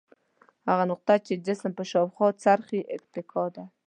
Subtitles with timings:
[0.69, 3.63] هغه نقطه چې جسم په شاوخوا څرخي اتکا ده.